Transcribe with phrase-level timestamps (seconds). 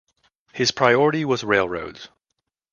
[0.51, 2.09] His priority was railroads.